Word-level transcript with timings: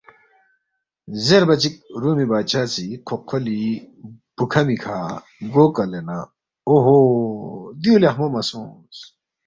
زیربا 1.25 1.55
چِک 1.61 1.75
رُومی 2.01 2.25
بادشاہ 2.31 2.67
سی 2.73 2.85
کھوقکھولی 3.07 3.61
بُوکھمی 4.35 4.77
کھہ 4.83 4.97
گو 5.53 5.65
کلے 5.75 6.01
نہ 6.07 6.17
اوہو، 6.67 6.97
دیُو 7.81 7.95
لیخمو 8.01 8.27
مہ 8.33 8.41
سونگس 8.47 8.97